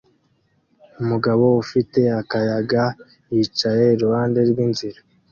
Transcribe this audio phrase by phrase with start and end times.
[1.01, 2.83] Umugabo ufite akayaga
[3.33, 4.99] yicaye iruhande rw'inzira